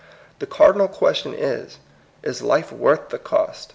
[0.39, 1.77] The cardinal question is,
[2.23, 3.69] Is life worth the cost